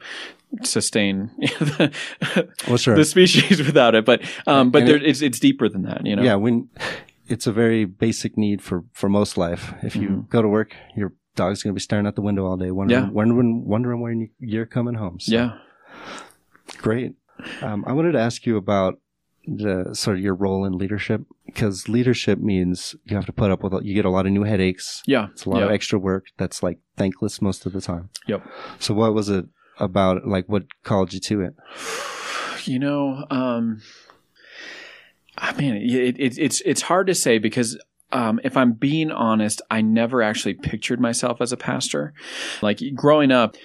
[0.63, 1.91] sustain the,
[2.67, 2.95] Well, sure.
[2.95, 6.15] the species without it but um, but there, it- it's it's deeper than that you
[6.15, 6.67] know Yeah, when
[7.27, 9.73] it's a very basic need for for most life.
[9.83, 10.29] If you Mhm.
[10.29, 13.03] go to work, your dog's going to be staring out the window all day, wondering
[13.05, 13.09] Yeah.
[13.09, 15.21] wondering wondering when you- you're coming home.
[15.21, 15.51] So, yeah
[16.81, 17.13] great.
[17.61, 18.99] Um, I wanted to ask you about
[19.47, 23.63] the sort of your role in leadership because leadership means you have to put up
[23.63, 25.01] with you get a lot of new headaches.
[25.07, 25.65] yeah It's a lot yeah.
[25.65, 28.09] of extra work that's like thankless most of the time.
[28.27, 28.45] Yep.
[28.79, 29.45] So what was it
[29.79, 30.27] about?
[30.27, 31.55] Like what called you to it?
[32.65, 33.81] you know um
[35.35, 37.75] i mean it, it, it's it's hard to say because
[38.13, 42.13] um, if I'm being honest, I never actually pictured myself as a pastor.
[42.61, 43.55] Like growing up,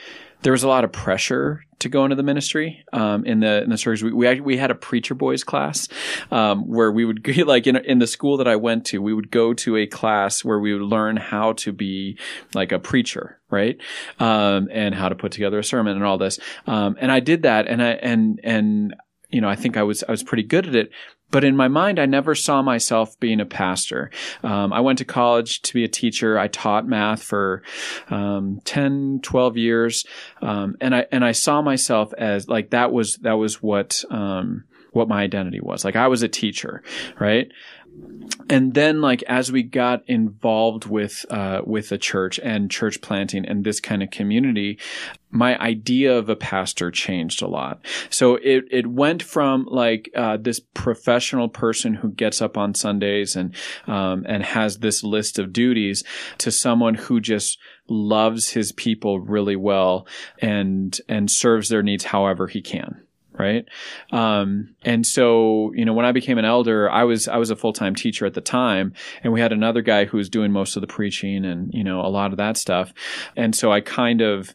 [0.43, 2.85] there was a lot of pressure to go into the ministry.
[2.93, 5.89] Um, in the in the church, we we, we had a preacher boys class
[6.31, 9.13] um, where we would go- like in in the school that I went to, we
[9.13, 12.19] would go to a class where we would learn how to be
[12.55, 13.77] like a preacher, right?
[14.19, 16.39] Um, and how to put together a sermon and all this.
[16.67, 18.95] Um, and I did that, and I and and
[19.29, 20.91] you know I think I was I was pretty good at it.
[21.31, 24.11] But in my mind, I never saw myself being a pastor.
[24.43, 26.39] Um, I went to college to be a teacher.
[26.39, 27.63] I taught math for
[28.11, 30.05] um, 10, 12 years.
[30.41, 34.65] Um, and I, and I saw myself as like, that was, that was what, um,
[34.93, 35.85] what my identity was.
[35.85, 36.83] Like I was a teacher,
[37.21, 37.49] right?
[38.49, 43.45] And then like as we got involved with uh, with the church and church planting
[43.45, 44.79] and this kind of community
[45.31, 47.85] my idea of a pastor changed a lot.
[48.11, 53.37] So it it went from like uh, this professional person who gets up on sundays
[53.37, 53.55] and
[53.87, 56.05] um, and has this list of duties
[56.39, 60.07] to someone who just loves his people really well
[60.41, 63.06] and and serves their needs however he can
[63.39, 63.67] right
[64.13, 67.57] um, and so you know when i became an elder i was i was a
[67.57, 70.81] full-time teacher at the time and we had another guy who was doing most of
[70.81, 72.93] the preaching and you know a lot of that stuff
[73.37, 74.55] and so i kind of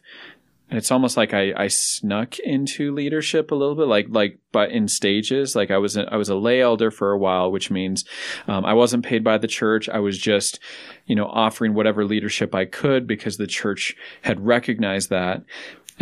[0.72, 4.88] it's almost like I, I snuck into leadership a little bit, like like but in
[4.88, 5.54] stages.
[5.54, 8.04] Like I was a, I was a lay elder for a while, which means
[8.48, 9.88] um, I wasn't paid by the church.
[9.88, 10.60] I was just,
[11.06, 15.42] you know, offering whatever leadership I could because the church had recognized that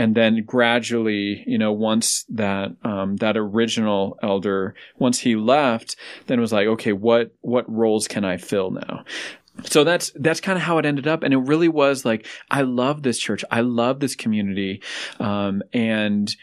[0.00, 5.94] and then gradually, you know, once that um, that original elder, once he left,
[6.26, 9.04] then was like, okay, what what roles can I fill now?
[9.64, 12.62] So that's that's kind of how it ended up, and it really was like I
[12.62, 14.80] love this church, I love this community,
[15.18, 16.34] um, and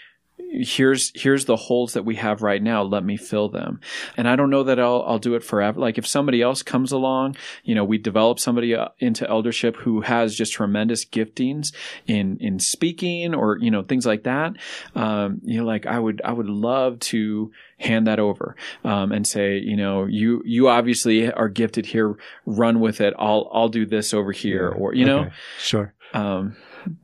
[0.61, 2.83] here's here's the holes that we have right now.
[2.83, 3.79] Let me fill them.
[4.15, 5.79] And i don't know that i'll i'll do it forever.
[5.79, 10.01] Like if somebody else comes along you know we develop somebody uh, into eldership who
[10.01, 11.73] has just tremendous giftings
[12.07, 14.53] in in speaking or you know things like that
[14.95, 19.27] um you know like i would i would love to hand that over um, and
[19.27, 22.17] say you know you you obviously are gifted here.
[22.45, 23.13] Run with it.
[23.17, 25.19] I'll i'll do this over here or you know?
[25.21, 25.33] Okay.
[25.59, 25.93] Sure.
[26.13, 26.55] um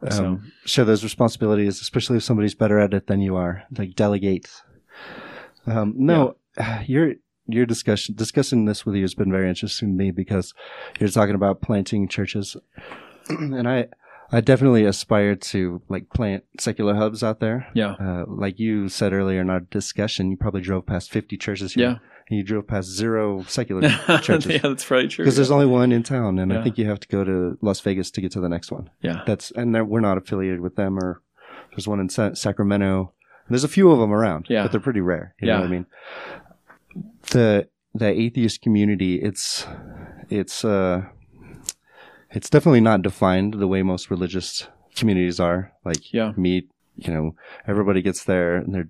[0.09, 3.63] so Um, share those responsibilities, especially if somebody's better at it than you are.
[3.77, 4.49] Like delegate.
[5.65, 6.35] Um, no,
[6.85, 7.15] your
[7.47, 10.53] your discussion discussing this with you has been very interesting to me because
[10.99, 12.55] you're talking about planting churches,
[13.29, 13.87] and I
[14.31, 17.67] I definitely aspire to like plant secular hubs out there.
[17.73, 21.73] yeah Uh, like you said earlier in our discussion, you probably drove past 50 churches
[21.73, 21.83] here.
[21.83, 21.97] Yeah.
[22.29, 23.81] And you drove past zero secular
[24.21, 24.45] churches.
[24.45, 26.99] yeah that's probably true Because there's only one in town, and I think you have
[27.01, 28.89] to go to Las Vegas to get to the next one.
[29.01, 31.21] yeah That's and we're not affiliated with them or
[31.71, 33.13] There's one in Sa- Sacramento.
[33.49, 34.63] There's a few of them around, Yeah.
[34.63, 35.35] but they're pretty rare.
[35.41, 35.55] You Yeah.
[35.55, 35.85] know what I mean?
[37.31, 39.67] The the atheist community, it's
[40.29, 41.03] it's uh
[42.31, 45.71] it's definitely not defined the way most religious communities are.
[45.85, 46.33] Like Yeah.
[46.37, 47.35] meet, you know,
[47.67, 48.89] everybody gets there and they're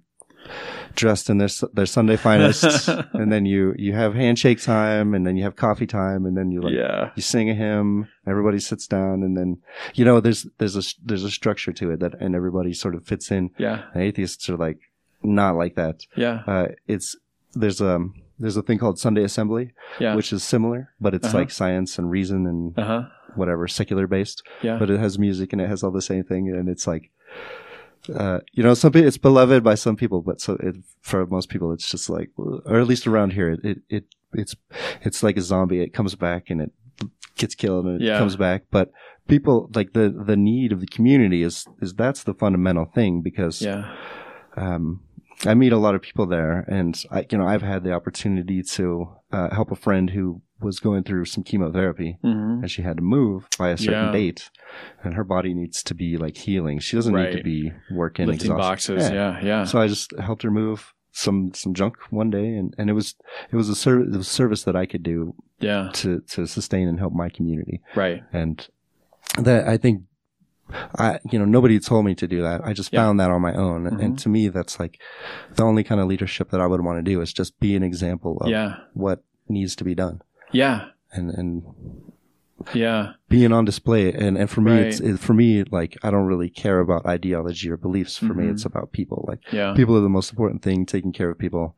[0.95, 5.37] dressed in their their Sunday finest, and then you you have handshake time, and then
[5.37, 7.11] you have coffee time, and then you like yeah.
[7.15, 9.57] you sing a hymn, everybody sits down, and then
[9.95, 13.05] you know there's there's a there's a structure to it that and everybody sort of
[13.05, 13.49] fits in.
[13.57, 13.83] Yeah.
[13.93, 14.79] And atheists are like
[15.23, 16.05] not like that.
[16.15, 16.43] Yeah.
[16.45, 17.15] Uh, it's
[17.53, 20.15] there's um there's a thing called Sunday Assembly, Yeah.
[20.15, 21.37] which is similar, but it's Uh-huh.
[21.39, 23.03] like science and reason and uh huh.
[23.35, 24.43] whatever secular based.
[24.61, 24.77] Yeah.
[24.77, 27.09] But it has music and it has all the same thing, and it's like.
[28.13, 31.49] Uh, you know, some people, it's beloved by some people, but so it, for most
[31.49, 34.55] people, it's just like, or at least around here, it, it, it it's,
[35.01, 35.81] it's like a zombie.
[35.81, 36.71] It comes back and it
[37.37, 38.17] gets killed and it Yeah.
[38.17, 38.63] comes back.
[38.71, 38.91] But
[39.27, 43.61] people, like the, the need of the community is, is that's the fundamental thing because,
[43.61, 43.95] yeah.
[44.57, 45.01] um,
[45.45, 48.63] I meet a lot of people there, and I, you know, I've had the opportunity
[48.63, 52.97] to uh, help a friend who was going through some chemotherapy, hmm and she had
[52.97, 54.11] to move by a certain Yeah.
[54.11, 54.49] date,
[55.03, 56.79] and her body needs to be like healing.
[56.79, 58.95] She doesn't need to be working Lifting exhausted.
[58.97, 59.11] boxes.
[59.11, 59.39] Yeah.
[59.43, 59.63] Yeah.
[59.65, 63.15] So I just helped her move some some junk one day, and, and it was
[63.51, 65.89] it was a service was service that I could do yeah.
[65.93, 68.23] to to sustain and help my community, Right.
[68.31, 68.67] and
[69.37, 70.03] that I think.
[70.97, 72.65] I, you know, nobody told me to do that.
[72.65, 73.01] I just Yeah.
[73.01, 73.83] found that on my own.
[73.83, 74.01] Mhm.
[74.03, 74.99] And to me, that's like
[75.55, 77.83] the only kind of leadership that I would want to do is just be an
[77.83, 78.77] example of Yeah.
[78.93, 80.21] what needs to be done
[80.53, 80.85] Yeah.
[81.11, 81.63] and, and
[82.73, 83.13] Yeah.
[83.27, 84.13] being on display.
[84.13, 87.69] And, and for me, it's, it, for me, like, I don't really care about ideology
[87.69, 88.17] or beliefs.
[88.17, 88.51] For me, Mhm.
[88.51, 89.25] it's about people.
[89.27, 89.73] Like, Yeah.
[89.75, 91.75] people are the most important thing, taking care of people.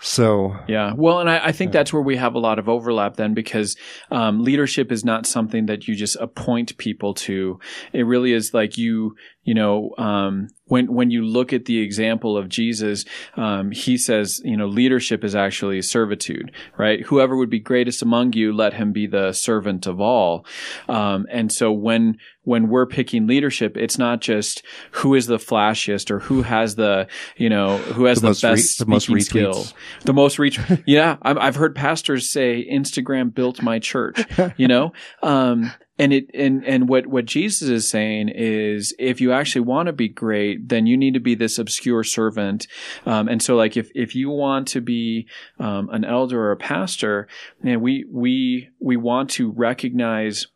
[0.00, 0.92] So, Yeah.
[0.96, 3.76] Well, and I, I think that's where we have a lot of overlap then because
[4.12, 7.58] um, leadership is not something that you just appoint people to.
[7.92, 9.16] It really is like you,
[9.48, 14.42] you know, um, when, when you look at the example of Jesus, um, he says,
[14.44, 17.00] you know, leadership is actually servitude, right?
[17.06, 20.44] Whoever would be greatest among you, let him be the servant of all.
[20.86, 26.10] Um, and so when, when we're picking leadership, it's not just who is the flashiest
[26.10, 27.06] or who has the,
[27.38, 29.22] you know, who has The the, most re- best the most retweets.
[29.24, 29.66] skill
[30.04, 30.60] the most reach.
[30.86, 34.20] yeah, I'm, I've heard pastors say Instagram built my church.
[34.58, 39.32] You know, um, and it and and what what Jesus is saying is, if you
[39.32, 42.66] actually want to be great, then you need to be this obscure servant.
[43.04, 45.26] Um, and so, like, if if you want to be
[45.58, 47.26] um, an elder or a pastor,
[47.62, 50.46] and we we we want to recognize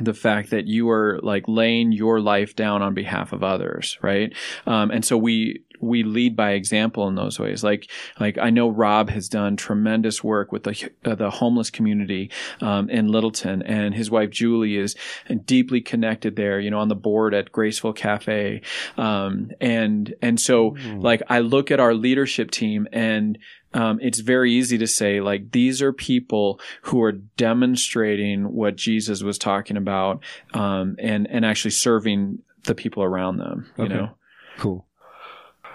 [0.00, 4.34] the fact that you are like laying your life down on behalf of others, right?
[4.66, 7.62] Um, and so we we lead by example in those ways.
[7.62, 12.30] Like like I know Rob has done tremendous work with the uh, the homeless community
[12.60, 14.96] um, in Littleton, and his wife Julie is
[15.44, 16.60] deeply connected there.
[16.60, 18.62] You know, on the board at Graceful Cafe,
[18.96, 23.38] um, and and so like I look at our leadership team and
[23.74, 29.22] um, it's very easy to say like these are people who are demonstrating what Jesus
[29.22, 30.22] was talking about
[30.54, 33.70] um, and and actually serving the people around them.
[33.78, 33.94] You Okay.
[33.94, 34.10] know,
[34.58, 34.86] cool.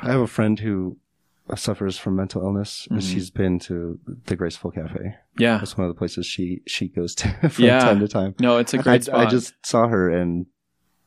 [0.02, 0.98] I have a friend who
[1.56, 2.88] suffers from mental illness.
[2.92, 3.14] and Mhm.
[3.14, 5.16] She's been to the Graceful Cafe.
[5.38, 5.58] yeah.
[5.60, 7.80] That's one of the places she, she goes to from Yeah.
[7.80, 8.36] time to time.
[8.40, 9.28] No, it's a great I, spot.
[9.28, 10.48] I just saw her and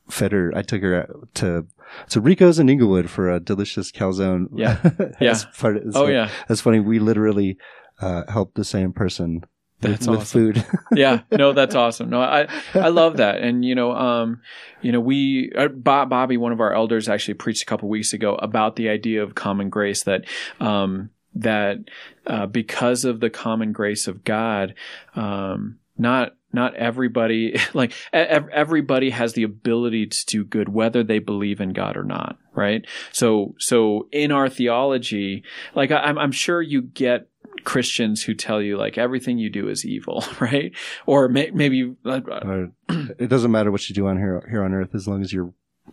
[0.08, 0.50] fed her.
[0.56, 1.66] I took her to
[2.08, 4.46] to Rico's in Englewood for a delicious calzone.
[4.54, 4.78] Yeah.
[5.20, 5.34] Yeah.
[5.58, 6.80] part of, it's oh yeah, that's funny.
[6.80, 7.58] We literally
[8.00, 9.44] uh, helped the same person
[9.80, 10.52] That's with awesome.
[10.54, 10.66] food.
[10.94, 11.20] yeah.
[11.30, 12.10] No, that's awesome.
[12.10, 13.40] No, I I love that.
[13.40, 14.40] And you know, um,
[14.82, 18.12] you know, we uh, Bob, Bobby, one of our elders, actually preached a couple weeks
[18.12, 20.24] ago about the idea of common grace that
[20.60, 21.78] um, that
[22.26, 24.74] uh, because of the common grace of God,
[25.14, 31.18] um, not not everybody like ev- everybody has the ability to do good whether they
[31.18, 36.32] believe in God or not right so so in our theology like I, I'm, I'm
[36.32, 37.29] sure you get
[37.64, 40.72] Christians who tell you like everything you do is evil right
[41.06, 44.94] or may, maybe uh, it doesn't matter what you do on here here on earth
[44.94, 45.52] as long as you're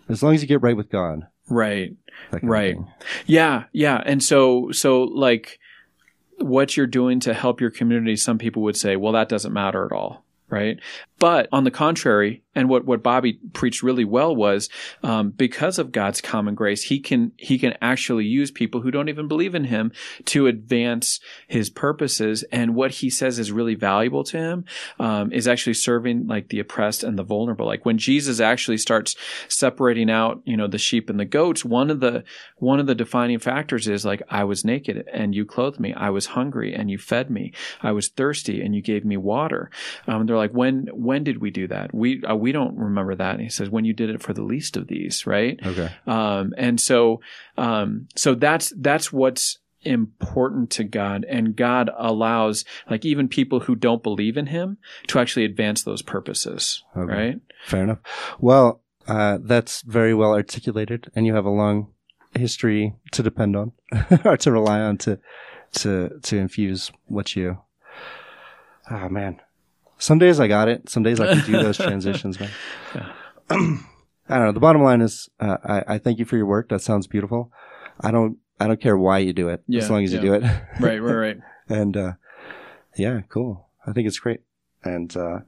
[0.09, 1.27] as long as you get right with God.
[1.49, 1.95] right
[2.31, 2.75] that kind of Right.
[3.25, 4.01] Yeah, yeah.
[4.05, 5.59] And so so like
[6.39, 9.85] what you're doing to help your community, some people would say, well, that doesn't matter
[9.85, 10.23] at all.
[10.49, 10.79] Right.
[11.19, 14.67] But on the contrary, and what, what Bobby preached really well was,
[15.03, 19.09] um, because of God's common grace, he can, he can actually use people who don't
[19.09, 19.91] even believe in him
[20.25, 22.43] to advance his purposes.
[22.51, 24.65] And what he says is really valuable to him,
[24.99, 27.67] um, is actually serving like the oppressed and the vulnerable.
[27.67, 29.15] Like when Jesus actually starts
[29.47, 32.23] separating out, you know, the sheep and the goats, one of the,
[32.57, 35.93] one of the defining factors is like, I was naked and you clothed me.
[35.93, 37.53] I was hungry and you fed me.
[37.83, 39.69] I was thirsty and you gave me water.
[40.07, 41.93] Um, they're like, when, when did we do that?
[41.93, 43.33] We, uh, we we don't remember that.
[43.33, 45.59] And he says, when you did it for the least of these, right?
[45.65, 45.89] Okay.
[46.05, 47.19] Um, and so,
[47.57, 51.25] um, so that's, that's what's important to God.
[51.27, 54.77] And God allows, like, even people who don't believe in him
[55.07, 57.13] to actually advance those purposes, Okay.
[57.13, 57.39] right?
[57.65, 57.99] Fair enough.
[58.39, 61.91] Well, uh, that's very well articulated, and you have a long
[62.33, 63.73] history to depend on
[64.23, 65.19] or to rely on to
[65.73, 67.57] to to infuse what you.
[68.89, 69.41] Oh man,
[69.97, 70.89] some days I got it.
[70.89, 72.49] Some days I can do those transitions, man.
[72.95, 73.11] Yeah.
[74.29, 74.51] I don't know.
[74.51, 76.69] The bottom line is, uh, I, I thank you for your work.
[76.69, 77.51] That sounds beautiful.
[78.01, 80.33] I don't I don't care why you do it, Yeah, as long as you do
[80.33, 80.43] it.
[80.79, 81.37] Right, right, right.
[81.69, 82.13] and uh,
[82.97, 83.67] yeah, cool.
[83.85, 84.41] I think it's great.
[84.83, 85.39] And uh,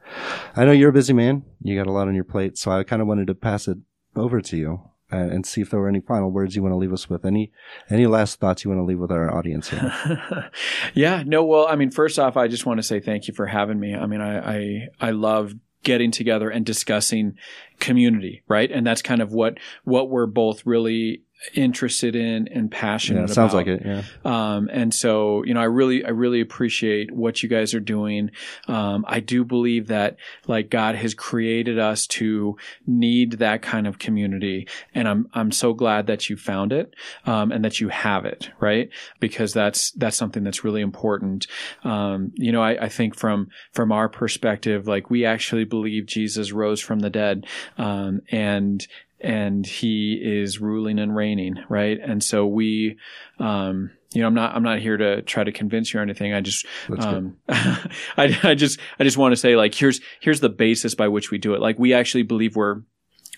[0.56, 1.44] I know you're a busy man.
[1.62, 3.78] You got a lot on your plate, so I kind of wanted to pass it
[4.16, 4.82] over to you
[5.12, 7.26] and, and see if there were any final words you want to leave us with.
[7.26, 7.52] Any
[7.90, 10.52] any last thoughts you want to leave with our audience here?
[10.94, 13.46] yeah, no, well, I mean, first off, I just want to say thank you for
[13.46, 13.96] having me.
[13.96, 15.54] I mean, I, I, I love
[15.84, 17.38] getting together and discussing
[17.80, 18.70] community, right?
[18.70, 21.24] And that's kind of what, what we're both really
[21.56, 23.68] interested in and passionate yeah, it sounds about.
[23.68, 23.86] like it.
[23.86, 24.04] Yeah.
[24.26, 28.32] Um, and so, you know, I really, I really appreciate what you guys are doing.
[28.68, 30.18] Um, I do believe that
[30.48, 34.68] like God has created us to need that kind of community.
[34.94, 36.94] And I'm, I'm so glad that you found it,
[37.26, 38.90] um, and that you have it, right?
[39.22, 41.48] Because that's, that's something that's really important.
[41.86, 46.52] Um, you know, I, I think from, from our perspective, like we actually believe Jesus
[46.52, 47.48] rose from the dead.
[47.78, 48.86] Um, and,
[49.22, 51.98] and he is ruling and reigning, right?
[52.02, 52.98] And so we,
[53.40, 56.34] um, you know, I'm not, I'm not here to try to convince you or anything.
[56.34, 56.66] I just,
[57.00, 61.08] um, I, I just, I just want to say like, here's, here's the basis by
[61.08, 61.62] which we do it.
[61.62, 62.82] Like we actually believe we're,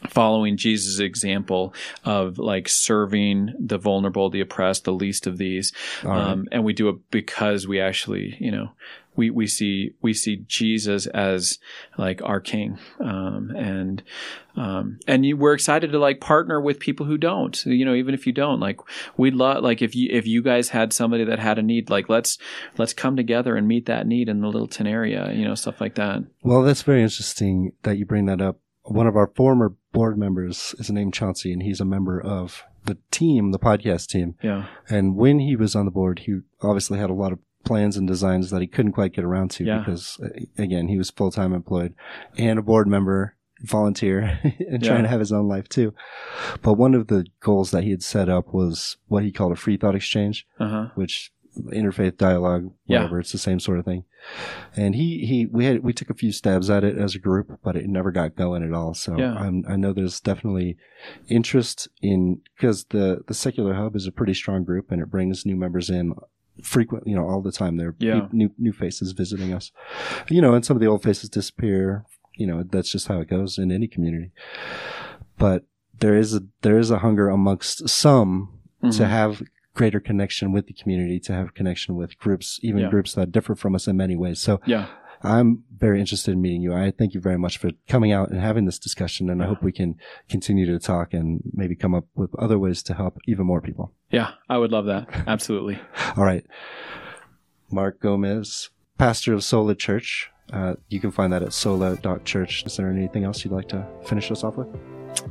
[0.10, 1.74] following Jesus' example
[2.04, 5.72] of like serving the vulnerable, the oppressed, the least of these.
[6.04, 6.20] Right.
[6.20, 8.72] Um, and we do it because we actually, you know,
[9.16, 11.60] we, we see, we see Jesus as
[11.98, 12.80] like our king.
[13.00, 14.04] Um, and,
[14.56, 18.14] um, and you, we're excited to like partner with people who don't, you know, even
[18.14, 18.80] if you don't, like
[19.18, 22.10] we'd love, like if you, if you guys had somebody that had a need, like
[22.10, 22.38] let's,
[22.78, 25.96] let's come together and meet that need in the Littleton area, you know, stuff like
[25.96, 26.24] that.
[26.44, 28.60] Well, that's very interesting that you bring that up.
[28.84, 32.98] One of our former board members is named Chauncey, and he's a member of the
[33.12, 34.36] team, the podcast team.
[34.42, 34.66] Yeah.
[34.90, 38.08] And when he was on the board, he obviously had a lot of plans and
[38.08, 39.80] designs that he couldn't quite get around to Yeah.
[39.80, 41.94] because, uh, again, he was full time employed
[42.38, 44.90] and a board member, volunteer, and Yeah.
[44.90, 45.94] trying to have his own life too.
[46.62, 49.56] But one of the goals that he had set up was what he called a
[49.56, 50.88] free thought exchange, Uh huh.
[50.96, 51.32] which
[51.74, 53.00] interfaith dialogue, Yeah.
[53.00, 54.06] whatever, it's the same sort of thing.
[54.78, 57.60] And he, he, we had, we took a few stabs at it as a group,
[57.62, 58.94] but it never got going at all.
[58.94, 59.34] So Yeah.
[59.36, 60.78] I'm, I know there's definitely
[61.28, 65.46] interest in, because the, the secular hub is a pretty strong group and it brings
[65.46, 66.14] new members in
[66.62, 67.78] frequent, you know, all the time.
[67.78, 68.28] There are Yeah.
[68.32, 69.72] new, new faces visiting us,
[70.30, 72.06] you know, and some of the old faces disappear.
[72.38, 74.32] You know, that's just how it goes in any community.
[75.38, 75.66] But
[76.00, 78.50] there is a, there is a hunger amongst some
[78.82, 79.08] to Mhm.
[79.10, 79.44] have
[79.74, 82.90] greater connection with the community, to have connection with groups, even Yeah.
[82.90, 84.40] groups that differ from us in many ways.
[84.40, 84.88] So Yeah.
[85.24, 86.74] I'm very interested in meeting you.
[86.74, 89.30] I thank you very much for coming out and having this discussion.
[89.30, 89.96] And I hope we can
[90.30, 93.94] continue to talk and maybe come up with other ways to help even more people.
[94.10, 94.32] Yeah.
[94.50, 95.08] I would love that.
[95.28, 95.80] Absolutely.
[96.18, 96.46] All right.
[97.72, 100.30] Mark Gomez, pastor of Sola Church.
[100.52, 102.66] Uh, you can find that at sola.church.
[102.66, 104.68] Is there anything else you'd like to finish us off with?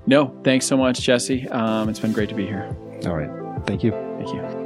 [0.06, 1.48] No, thanks so much, Jesse.
[1.48, 2.74] Um, it's been great to be here.
[3.06, 3.30] All right.
[3.66, 3.92] Thank you.
[4.18, 4.59] Thank you.